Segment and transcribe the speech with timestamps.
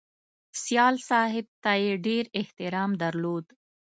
[0.61, 3.45] سیال صاحب ته یې ډېر احترام درلود